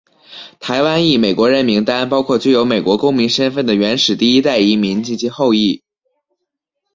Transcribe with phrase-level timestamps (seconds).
[0.59, 5.83] 台湾裔美国人名单包括具有美国公民身份的原始第一代移民及其后裔。